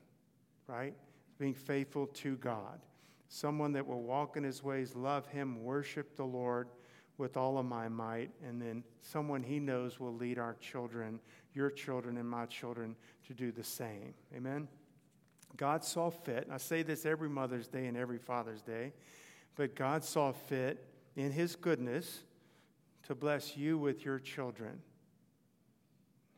[0.67, 0.93] right?
[1.39, 2.79] Being faithful to God.
[3.27, 6.69] Someone that will walk in his ways, love him, worship the Lord
[7.17, 11.19] with all of my might, and then someone he knows will lead our children,
[11.53, 12.95] your children and my children,
[13.27, 14.13] to do the same.
[14.35, 14.67] Amen?
[15.55, 18.93] God saw fit, I say this every Mother's Day and every Father's Day,
[19.55, 20.85] but God saw fit
[21.15, 22.23] in His goodness
[23.03, 24.81] to bless you with your children.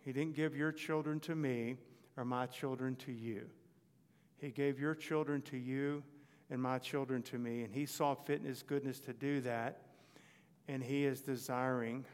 [0.06, 1.78] He didn't give your children to me
[2.16, 3.48] or my children to you.
[4.38, 6.04] He gave your children to you
[6.50, 9.82] and my children to me, and He saw fit in His goodness to do that.
[10.68, 12.06] And He is desiring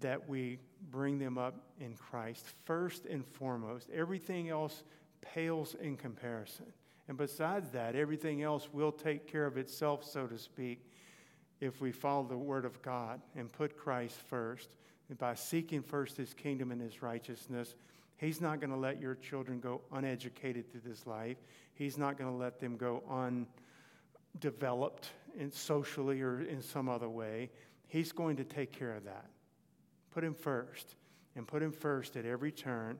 [0.00, 0.58] that we
[0.90, 3.88] bring them up in Christ first and foremost.
[3.92, 4.82] Everything else
[5.20, 6.66] pales in comparison.
[7.08, 10.84] And besides that, everything else will take care of itself, so to speak,
[11.60, 14.76] if we follow the Word of God and put Christ first.
[15.08, 17.74] And by seeking first His kingdom and His righteousness,
[18.18, 21.38] He's not going to let your children go uneducated through this life.
[21.74, 23.02] He's not going to let them go
[24.34, 27.50] undeveloped in socially or in some other way.
[27.86, 29.26] He's going to take care of that.
[30.10, 30.96] Put Him first
[31.36, 32.98] and put Him first at every turn.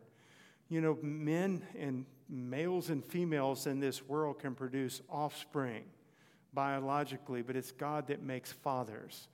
[0.68, 5.82] You know, men and males and females in this world can produce offspring
[6.54, 9.26] biologically, but it's God that makes fathers.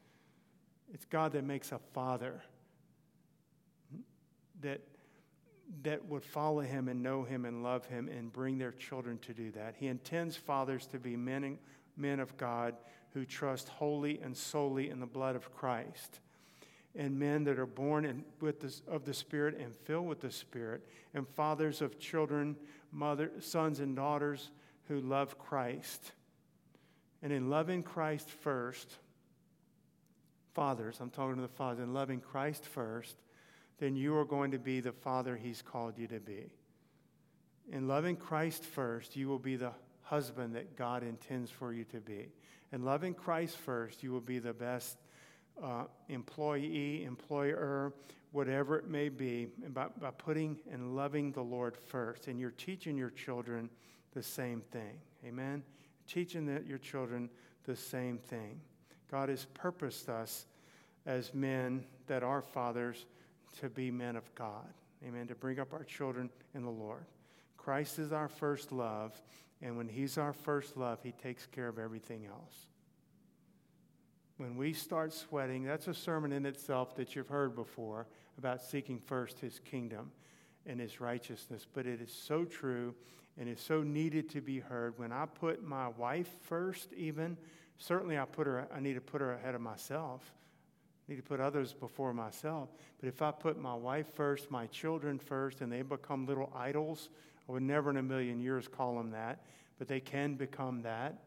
[0.95, 2.43] It's God that makes a father
[4.63, 4.81] that,
[5.83, 9.33] that would follow him and know him and love him and bring their children to
[9.33, 9.75] do that.
[9.79, 11.59] He intends fathers to be men,
[11.97, 12.75] men of God
[13.13, 16.21] who trust wholly and solely in the blood of Christ
[16.97, 20.31] and men that are born in, with the, of the Spirit and filled with the
[20.31, 22.57] Spirit, and fathers of children,
[22.93, 24.51] mother, sons and daughters
[24.89, 26.13] who love Christ.
[27.23, 28.99] And in loving Christ first,
[30.55, 33.17] fathers, I'm talking to the fathers, in loving Christ first,
[33.79, 36.53] then you are going to be the father he's called you to be.
[37.73, 42.01] In loving Christ first, you will be the husband that God intends for you to
[42.01, 42.29] be.
[42.73, 44.99] In loving Christ first, you will be the best
[45.63, 47.93] uh, employee, employer,
[48.33, 52.27] whatever it may be, by, by putting and loving the Lord first.
[52.27, 53.71] And you're teaching your children
[54.13, 54.99] the same thing.
[55.25, 55.63] Amen?
[56.07, 57.31] Teaching the, your children
[57.65, 58.61] the same thing.
[59.11, 60.47] God has purposed us
[61.07, 63.07] as men that are fathers
[63.61, 64.73] to be men of God.
[65.07, 65.27] Amen.
[65.29, 67.05] To bring up our children in the Lord.
[67.57, 69.21] Christ is our first love,
[69.63, 72.67] and when He's our first love, He takes care of everything else.
[74.37, 78.99] When we start sweating, that's a sermon in itself that you've heard before about seeking
[78.99, 80.11] first his kingdom
[80.67, 81.67] and his righteousness.
[81.73, 82.95] But it is so true
[83.39, 84.99] and is so needed to be heard.
[84.99, 87.37] When I put my wife first, even,
[87.79, 90.33] certainly I put her, I need to put her ahead of myself.
[91.07, 92.71] I need to put others before myself.
[92.99, 97.11] But if I put my wife first, my children first, and they become little idols,
[97.49, 99.45] I would never in a million years call them that,
[99.79, 101.19] but they can become that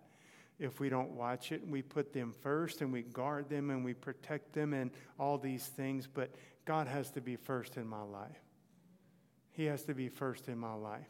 [0.60, 1.62] if we don't watch it.
[1.62, 5.38] And We put them first and we guard them and we protect them and all
[5.38, 6.32] these things, but
[6.66, 8.42] God has to be first in my life.
[9.52, 11.08] He has to be first in my life.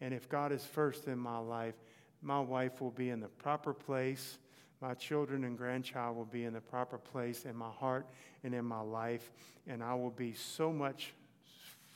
[0.00, 1.74] And if God is first in my life,
[2.22, 4.38] my wife will be in the proper place.
[4.82, 8.06] My children and grandchild will be in the proper place in my heart
[8.44, 9.30] and in my life.
[9.66, 11.14] And I will be so much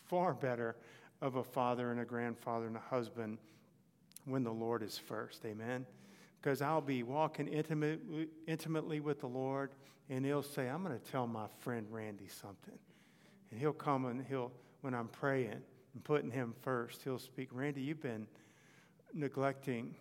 [0.07, 0.77] far better
[1.21, 3.39] of a father and a grandfather and a husband
[4.25, 5.45] when the Lord is first.
[5.45, 5.85] Amen
[6.47, 9.73] because I'll be walking intimately, intimately with the Lord,
[10.09, 12.79] and He'll say, I'm going to tell my friend Randy something.
[13.51, 15.61] And He'll come and He'll, when I'm praying
[15.95, 18.29] and putting Him first, He'll speak, Randy, you've been
[19.13, 19.97] neglecting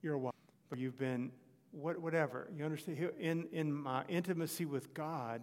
[0.00, 0.34] your wife,
[0.70, 1.32] but you've been
[1.74, 2.48] what, whatever.
[2.56, 3.10] You understand?
[3.18, 5.42] In, in my intimacy with God,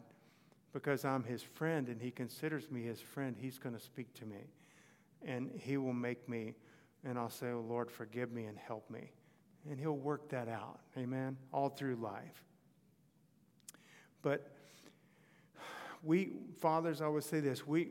[0.74, 4.26] because I'm His friend and He considers me His friend, He's going to speak to
[4.26, 4.48] me.
[5.26, 6.54] And He will make me,
[7.04, 9.12] and I'll say, oh, Lord, forgive me and help me
[9.70, 10.80] and He'll work that out.
[10.98, 11.38] Amen?
[11.52, 12.44] All through life.
[14.22, 14.52] But
[16.04, 17.90] we, fathers, I would say this we,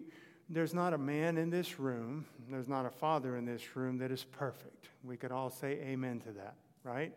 [0.48, 4.10] there's not a man in this room, there's not a father in this room that
[4.10, 4.88] is perfect.
[5.04, 7.12] We could all say amen to that, right?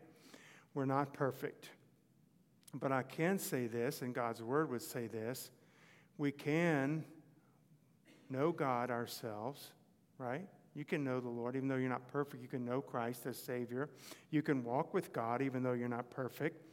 [0.73, 1.69] We're not perfect.
[2.73, 5.51] But I can say this, and God's word would say this
[6.17, 7.03] we can
[8.29, 9.71] know God ourselves,
[10.17, 10.47] right?
[10.75, 12.41] You can know the Lord even though you're not perfect.
[12.41, 13.89] You can know Christ as Savior.
[14.31, 16.63] You can walk with God even though you're not perfect.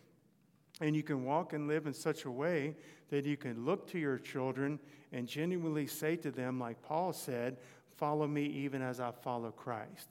[0.80, 2.76] And you can walk and live in such a way
[3.10, 4.78] that you can look to your children
[5.12, 7.58] and genuinely say to them, like Paul said,
[7.96, 10.08] Follow me even as I follow Christ.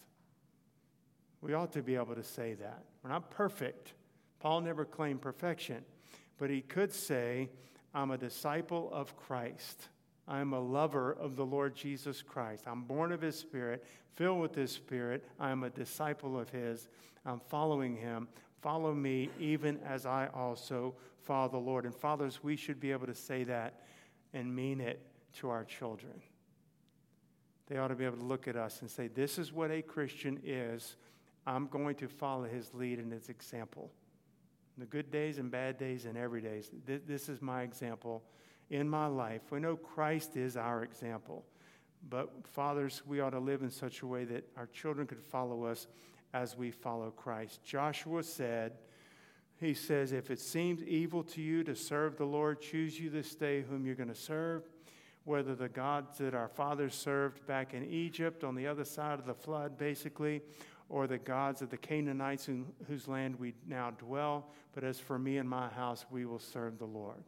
[1.42, 2.84] We ought to be able to say that.
[3.04, 3.94] We're not perfect.
[4.40, 5.84] Paul never claimed perfection,
[6.38, 7.50] but he could say,
[7.94, 9.90] I'm a disciple of Christ.
[10.28, 12.66] I'm a lover of the Lord Jesus Christ.
[12.68, 15.26] I'm born of His Spirit, filled with His Spirit.
[15.40, 16.88] I'm a disciple of His.
[17.26, 18.28] I'm following Him.
[18.62, 20.94] Follow me, even as I also
[21.24, 21.86] follow the Lord.
[21.86, 23.82] And fathers, we should be able to say that
[24.34, 25.02] and mean it
[25.40, 26.22] to our children.
[27.68, 29.82] They ought to be able to look at us and say, This is what a
[29.82, 30.96] Christian is.
[31.46, 33.92] I'm going to follow his lead and his example.
[34.78, 36.62] In the good days and bad days and every day.
[36.86, 38.24] This is my example
[38.70, 39.42] in my life.
[39.52, 41.46] We know Christ is our example.
[42.10, 45.66] But fathers, we ought to live in such a way that our children could follow
[45.66, 45.88] us
[46.34, 47.64] as we follow Christ.
[47.64, 48.74] Joshua said,
[49.60, 53.36] he says, If it seems evil to you to serve the Lord, choose you this
[53.36, 54.64] day whom you're going to serve,
[55.26, 59.26] whether the gods that our fathers served back in Egypt on the other side of
[59.26, 60.42] the flood, basically,
[60.90, 64.48] or the gods of the Canaanites in whose land we now dwell.
[64.74, 67.24] But as for me and my house, we will serve the Lord.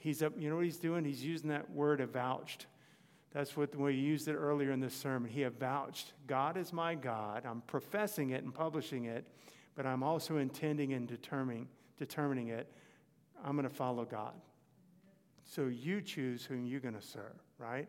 [0.00, 1.04] He's up, you know what he's doing?
[1.04, 2.66] He's using that word avouched.
[3.32, 5.30] That's what we used it earlier in this sermon.
[5.30, 7.44] He avouched, God is my God.
[7.44, 9.24] I'm professing it and publishing it,
[9.76, 12.72] but I'm also intending and determining, determining it.
[13.44, 14.34] I'm going to follow God.
[15.44, 17.86] So you choose whom you're going to serve, right?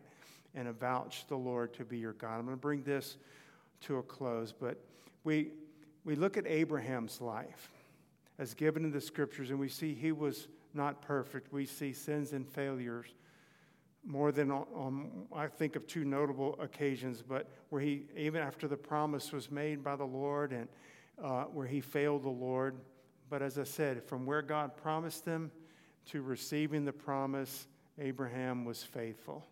[0.54, 2.38] And avouch the Lord to be your God.
[2.38, 3.16] I'm going to bring this
[3.80, 4.78] to a close, but
[5.24, 5.52] we,
[6.04, 7.70] we look at Abraham's life
[8.38, 11.52] as given in the scriptures, and we see he was not perfect.
[11.52, 13.14] We see sins and failures
[14.04, 18.76] more than on, I think of two notable occasions, but where he, even after the
[18.76, 20.68] promise was made by the Lord and
[21.22, 22.76] uh, where he failed the Lord.
[23.28, 25.50] But as I said, from where God promised him
[26.06, 27.68] to receiving the promise,
[27.98, 29.46] Abraham was faithful.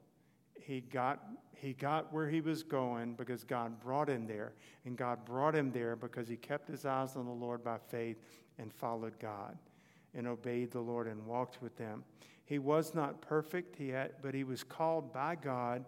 [0.68, 4.52] He got, he got where he was going because God brought him there.
[4.84, 8.18] And God brought him there because he kept his eyes on the Lord by faith
[8.58, 9.56] and followed God
[10.14, 12.04] and obeyed the Lord and walked with them.
[12.44, 15.86] He was not perfect, had, but he was called by God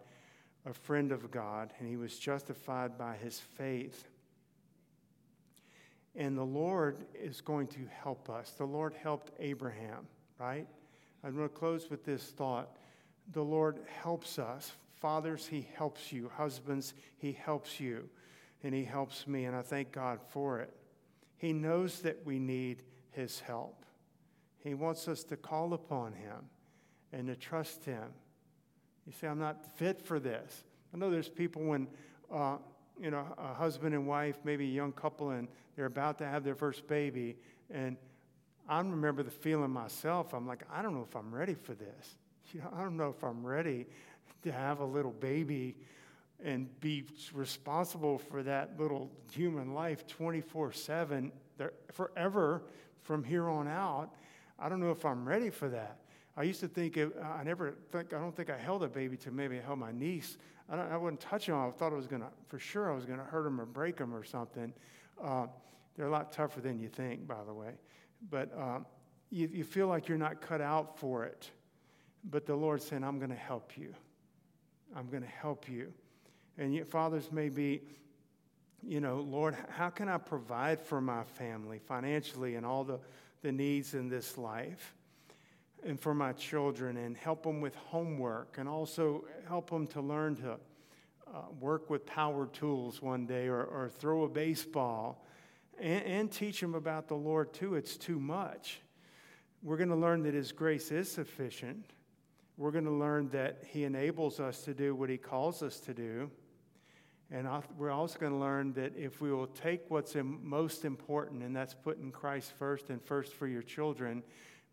[0.64, 4.08] a friend of God, and he was justified by his faith.
[6.16, 8.50] And the Lord is going to help us.
[8.50, 10.06] The Lord helped Abraham
[10.40, 10.66] right?
[11.22, 12.78] I'm going to close with this thought.
[13.32, 14.72] The Lord helps us.
[15.00, 16.30] Fathers, He helps you.
[16.36, 18.08] Husbands, He helps you.
[18.62, 20.74] And He helps me, and I thank God for it.
[21.38, 23.84] He knows that we need His help.
[24.62, 26.50] He wants us to call upon Him
[27.12, 28.04] and to trust Him.
[29.06, 30.64] You say, I'm not fit for this.
[30.92, 31.88] I know there's people when,
[32.32, 32.56] uh,
[33.00, 36.44] you know, a husband and wife, maybe a young couple, and they're about to have
[36.44, 37.36] their first baby,
[37.70, 37.96] and
[38.68, 40.32] I remember the feeling myself.
[40.34, 42.16] I'm like, I don't know if I'm ready for this.
[42.54, 43.86] You know, I don't know if I'm ready
[44.42, 45.76] to have a little baby
[46.42, 51.30] and be responsible for that little human life 24 7
[51.92, 52.62] forever
[53.02, 54.10] from here on out.
[54.58, 55.98] I don't know if I'm ready for that.
[56.36, 59.16] I used to think, it, I never think, I don't think I held a baby
[59.18, 60.38] to maybe I held my niece.
[60.68, 61.54] I, I wouldn't touch him.
[61.54, 63.98] I thought I was to, for sure, I was going to hurt him or break
[63.98, 64.72] him or something.
[65.22, 65.46] Uh,
[65.96, 67.74] they're a lot tougher than you think, by the way
[68.28, 68.86] but um,
[69.30, 71.50] you, you feel like you're not cut out for it.
[72.24, 73.94] But the Lord's saying, I'm going to help you.
[74.94, 75.92] I'm going to help you.
[76.58, 77.82] And yet, fathers may be,
[78.82, 82.98] you know, Lord, how can I provide for my family financially and all the,
[83.42, 84.94] the needs in this life?
[85.82, 90.36] And for my children, and help them with homework, and also help them to learn
[90.36, 90.58] to
[91.32, 95.24] uh, work with power tools one day or, or throw a baseball
[95.80, 97.76] and, and teach them about the Lord too.
[97.76, 98.80] It's too much.
[99.62, 101.86] We're going to learn that His grace is sufficient.
[102.60, 105.94] We're going to learn that He enables us to do what He calls us to
[105.94, 106.30] do.
[107.30, 107.48] And
[107.78, 111.72] we're also going to learn that if we will take what's most important, and that's
[111.72, 114.22] putting Christ first and first for your children,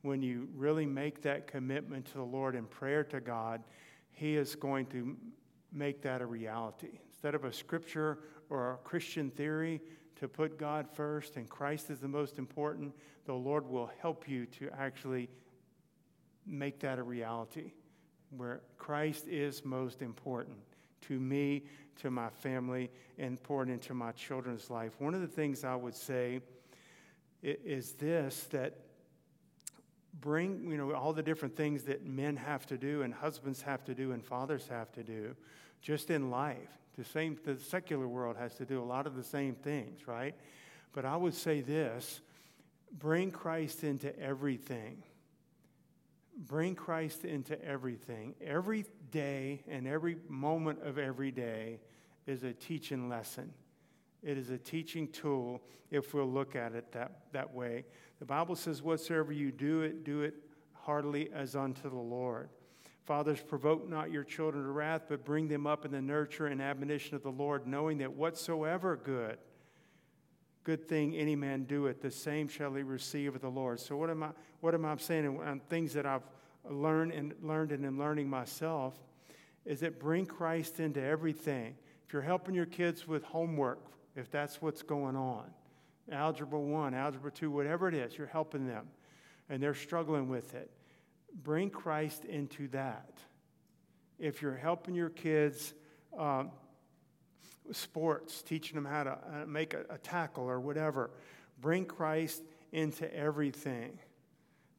[0.01, 3.63] when you really make that commitment to the Lord in prayer to God,
[4.11, 5.15] He is going to
[5.71, 6.99] make that a reality.
[7.09, 8.19] Instead of a scripture
[8.49, 9.79] or a Christian theory,
[10.17, 14.45] to put God first and Christ is the most important, the Lord will help you
[14.59, 15.29] to actually
[16.45, 17.71] make that a reality
[18.36, 20.57] where Christ is most important
[21.01, 21.63] to me,
[22.01, 24.93] to my family, and poured into my children's life.
[24.99, 26.41] One of the things I would say
[27.41, 28.73] is this that
[30.19, 33.84] bring, you know, all the different things that men have to do and husbands have
[33.86, 35.36] to do and fathers have to do
[35.82, 36.78] just in life.
[36.97, 40.36] The same the secular world has to do a lot of the same things, right?
[40.93, 42.21] But I would say this
[42.91, 45.03] bring Christ into everything.
[46.38, 48.35] Bring Christ into everything.
[48.41, 51.79] Every day and every moment of every day
[52.27, 53.51] is a teaching lesson.
[54.21, 57.85] It is a teaching tool if we'll look at it that, that way.
[58.19, 60.35] The Bible says, Whatsoever you do it, do it
[60.73, 62.49] heartily as unto the Lord.
[63.05, 66.61] Fathers, provoke not your children to wrath, but bring them up in the nurture and
[66.61, 69.38] admonition of the Lord, knowing that whatsoever good,
[70.68, 73.80] good thing any man doeth, the same shall he receive of the Lord.
[73.80, 75.39] So what am I, what am I saying?
[75.45, 76.28] And things that I've
[76.70, 78.93] learned and learned and am learning myself
[79.63, 81.78] is that bring Christ into everything.
[82.05, 83.80] If you're helping your kids with homework,
[84.18, 85.45] if that's what's going on,
[86.11, 88.89] algebra one, algebra two, whatever it is, you're helping them,
[89.49, 90.70] and they're struggling with it
[91.43, 93.13] bring Christ into that.
[94.20, 95.74] If you're helping your kids,
[96.18, 96.51] um,
[97.72, 101.11] sports, teaching them how to uh, make a, a tackle or whatever,
[101.59, 103.99] bring Christ into everything.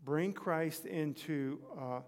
[0.05, 2.01] Bring Christ into uh,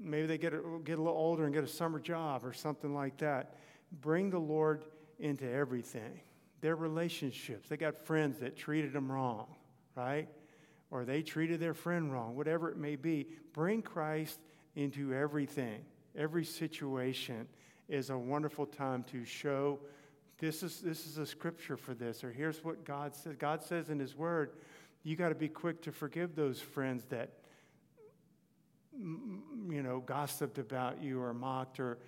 [0.00, 2.94] maybe they get a, get a little older and get a summer job or something
[2.94, 3.54] like that.
[4.00, 4.84] Bring the Lord
[5.18, 6.20] into everything.
[6.60, 9.46] Their relationships, they got friends that treated them wrong,
[9.94, 10.28] right?
[10.90, 13.26] Or they treated their friend wrong, whatever it may be.
[13.52, 14.40] Bring Christ
[14.74, 15.84] into everything.
[16.16, 17.46] Every situation
[17.88, 19.78] is a wonderful time to show
[20.38, 23.36] this is, this is a scripture for this, or here's what God says.
[23.38, 24.50] God says in His Word,
[25.02, 27.30] you got to be quick to forgive those friends that
[28.98, 31.98] you know, gossiped about you or mocked or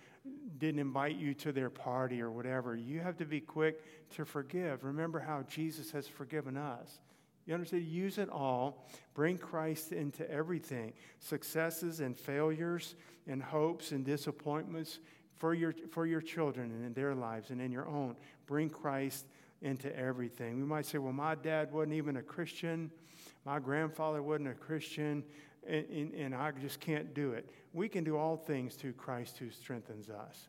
[0.58, 2.76] didn't invite you to their party or whatever.
[2.76, 3.82] You have to be quick
[4.16, 4.84] to forgive.
[4.84, 7.00] Remember how Jesus has forgiven us.
[7.46, 7.84] You understand?
[7.84, 8.86] Use it all.
[9.14, 12.94] Bring Christ into everything successes and failures
[13.26, 14.98] and hopes and disappointments
[15.38, 18.16] for your, for your children and in their lives and in your own.
[18.46, 19.26] Bring Christ
[19.62, 20.56] into everything.
[20.56, 22.90] We might say, well, my dad wasn't even a Christian,
[23.44, 25.24] my grandfather wasn't a Christian
[25.66, 27.48] and, and, and I just can't do it.
[27.72, 30.48] We can do all things through Christ who strengthens us.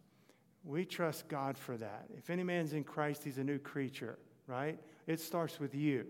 [0.64, 2.06] We trust God for that.
[2.18, 4.18] If any man's in Christ, he's a new creature,
[4.48, 4.80] right?
[5.08, 6.06] It starts with you.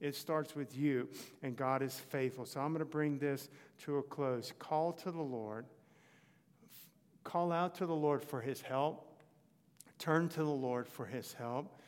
[0.00, 1.08] It starts with you,
[1.42, 2.44] and God is faithful.
[2.44, 3.48] So I'm going to bring this
[3.84, 4.52] to a close.
[4.58, 5.64] Call to the Lord.
[7.26, 9.20] Call out to the Lord for his help.
[9.98, 11.80] Turn to the Lord for his help.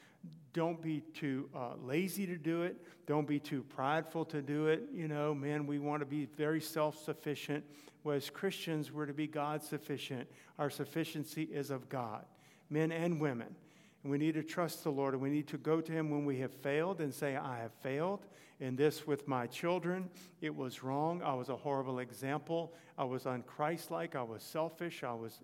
[0.53, 2.85] Don't be too uh, lazy to do it.
[3.07, 4.89] Don't be too prideful to do it.
[4.93, 7.65] You know, man, we want to be very self sufficient.
[8.03, 10.29] Whereas Christians, we're to be God sufficient.
[10.59, 12.25] Our sufficiency is of God,
[12.69, 13.55] men and women.
[14.03, 16.25] And we need to trust the Lord and we need to go to Him when
[16.25, 18.27] we have failed and say, I have failed
[18.61, 20.11] in this with my children.
[20.41, 21.23] It was wrong.
[21.23, 22.75] I was a horrible example.
[22.97, 24.17] I was unchristlike.
[24.17, 25.05] I was selfish.
[25.05, 25.41] I was.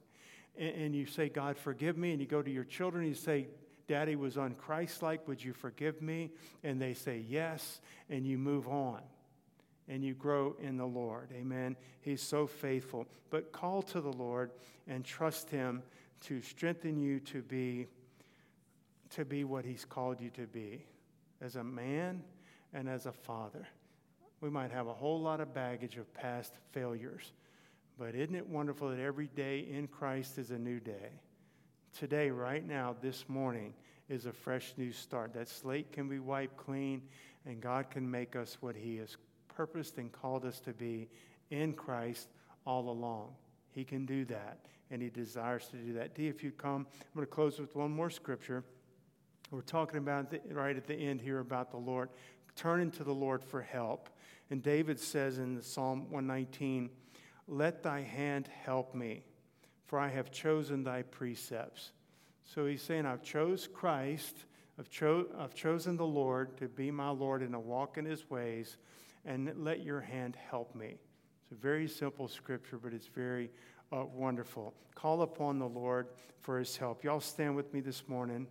[0.57, 2.13] And you say, God, forgive me.
[2.13, 3.49] And you go to your children and you say,
[3.87, 5.27] Daddy was unchristlike.
[5.27, 6.31] Would you forgive me?
[6.63, 7.81] And they say, Yes.
[8.09, 9.01] And you move on
[9.89, 11.31] and you grow in the Lord.
[11.33, 11.77] Amen.
[12.01, 13.07] He's so faithful.
[13.31, 14.51] But call to the Lord
[14.87, 15.83] and trust Him
[16.23, 17.87] to strengthen you to be,
[19.11, 20.87] to be what He's called you to be
[21.41, 22.23] as a man
[22.75, 23.67] and as a father.
[24.43, 27.33] We might have a whole lot of baggage of past failures,
[27.99, 31.21] but isn't it wonderful that every day in Christ is a new day?
[31.95, 33.73] today, right now, this morning,
[34.09, 35.33] is a fresh new start.
[35.33, 37.03] That slate can be wiped clean,
[37.47, 39.17] and God can make us what He has
[39.49, 41.09] purposed and called us to be
[41.51, 42.29] in Christ
[42.67, 43.31] all along.
[43.71, 44.59] He can do that,
[44.91, 46.15] and He desires to do that.
[46.15, 48.65] D, if you come, I'm going to close with one more scripture.
[49.51, 52.09] We're talking about the, right at the end here about the Lord.
[52.57, 54.09] Turning to the Lord for help.
[54.51, 56.91] And David says in the Psalm 119,
[57.49, 59.25] Let thy hand help me
[59.87, 61.93] for I have chosen thy precepts.
[62.45, 64.45] So he's saying, I've chose Christ,
[64.79, 68.29] I've, cho- I've chosen the Lord to be my Lord and to walk in his
[68.29, 68.77] ways,
[69.25, 70.99] and let your hand help me.
[71.43, 73.51] It's a very simple scripture, but it's very
[73.93, 74.75] uh, wonderful.
[74.95, 76.09] Call upon the Lord
[76.41, 77.05] for his help.
[77.05, 78.47] Y'all stand with me this morning.